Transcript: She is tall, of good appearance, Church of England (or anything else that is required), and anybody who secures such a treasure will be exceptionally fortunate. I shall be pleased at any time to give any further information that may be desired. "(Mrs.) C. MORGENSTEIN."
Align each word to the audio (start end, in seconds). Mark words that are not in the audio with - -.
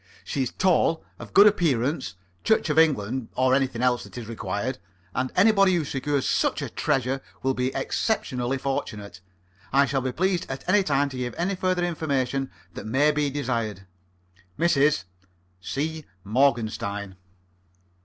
She 0.23 0.41
is 0.41 0.51
tall, 0.51 1.05
of 1.19 1.31
good 1.31 1.45
appearance, 1.45 2.15
Church 2.43 2.71
of 2.71 2.79
England 2.79 3.27
(or 3.35 3.53
anything 3.53 3.83
else 3.83 4.03
that 4.03 4.17
is 4.17 4.27
required), 4.27 4.79
and 5.13 5.31
anybody 5.35 5.75
who 5.75 5.85
secures 5.85 6.27
such 6.27 6.63
a 6.63 6.69
treasure 6.71 7.21
will 7.43 7.53
be 7.53 7.71
exceptionally 7.75 8.57
fortunate. 8.57 9.21
I 9.71 9.85
shall 9.85 10.01
be 10.01 10.11
pleased 10.11 10.47
at 10.49 10.67
any 10.67 10.81
time 10.81 11.09
to 11.09 11.17
give 11.17 11.35
any 11.37 11.53
further 11.53 11.85
information 11.85 12.49
that 12.73 12.87
may 12.87 13.11
be 13.11 13.29
desired. 13.29 13.85
"(Mrs.) 14.57 15.03
C. 15.61 16.05
MORGENSTEIN." 16.23 17.15